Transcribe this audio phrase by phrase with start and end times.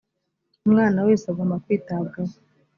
[0.65, 2.35] umwana wese agomba kwitabwaho.